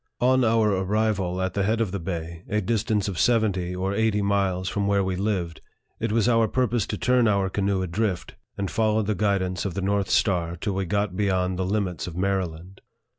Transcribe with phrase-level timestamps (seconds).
[0.19, 4.23] On our arrival at the head of the bay, a distance of seventy or eighty
[4.23, 5.61] miles from where we lived,
[5.99, 9.79] it was our purpose to turn our canoe adrift, and follow the guidance of the
[9.83, 12.81] north star till we got beyond the limits of Maryland.